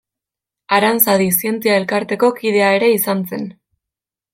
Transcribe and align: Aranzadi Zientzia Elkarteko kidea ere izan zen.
Aranzadi 0.77 1.29
Zientzia 1.37 1.77
Elkarteko 1.83 2.33
kidea 2.41 2.73
ere 2.79 2.91
izan 2.97 3.23
zen. 3.33 3.51